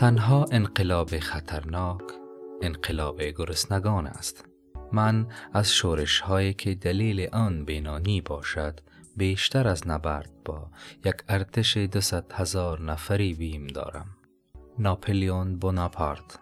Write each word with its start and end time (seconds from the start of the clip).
تنها 0.00 0.46
انقلاب 0.52 1.18
خطرناک 1.18 2.02
انقلاب 2.62 3.22
گرسنگان 3.22 4.06
است. 4.06 4.44
من 4.92 5.26
از 5.52 5.72
شورش 5.72 6.20
هایی 6.20 6.54
که 6.54 6.74
دلیل 6.74 7.28
آن 7.32 7.64
بینانی 7.64 8.20
باشد 8.20 8.80
بیشتر 9.16 9.68
از 9.68 9.88
نبرد 9.88 10.30
با 10.44 10.70
یک 11.04 11.14
ارتش 11.28 11.76
دوست 11.76 12.32
هزار 12.32 12.80
نفری 12.82 13.34
بیم 13.34 13.66
دارم. 13.66 14.06
ناپلیون 14.78 15.56
بوناپارت 15.56 16.38